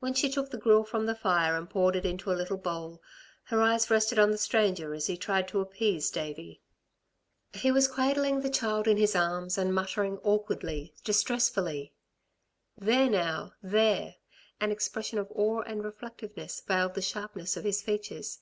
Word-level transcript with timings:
When 0.00 0.12
she 0.12 0.28
took 0.28 0.50
the 0.50 0.58
gruel 0.58 0.84
from 0.84 1.06
the 1.06 1.14
fire 1.14 1.56
and 1.56 1.70
poured 1.70 1.96
it 1.96 2.04
into 2.04 2.30
a 2.30 2.36
little 2.36 2.58
bowl, 2.58 3.00
her 3.44 3.62
eyes 3.62 3.88
rested 3.88 4.18
on 4.18 4.30
the 4.30 4.36
stranger 4.36 4.92
as 4.92 5.06
he 5.06 5.16
tried 5.16 5.48
to 5.48 5.60
appease 5.62 6.10
Davey. 6.10 6.60
He 7.54 7.72
was 7.72 7.88
cradling 7.88 8.42
the 8.42 8.50
child 8.50 8.86
in 8.86 8.98
his 8.98 9.16
arms, 9.16 9.56
and 9.56 9.74
muttering 9.74 10.18
awkwardly, 10.18 10.92
distressfully: 11.04 11.94
"There 12.76 13.08
now! 13.08 13.54
There!" 13.62 14.16
An 14.60 14.70
expression 14.70 15.18
of 15.18 15.32
awe 15.34 15.62
and 15.62 15.82
reflectiveness 15.82 16.60
veiled 16.60 16.92
the 16.92 17.00
sharpness 17.00 17.56
of 17.56 17.64
his 17.64 17.80
features. 17.80 18.40